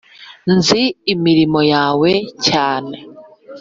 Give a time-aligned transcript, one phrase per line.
[0.55, 0.81] ‘Nzi
[1.13, 2.11] imirimo yawe
[2.47, 2.95] cyane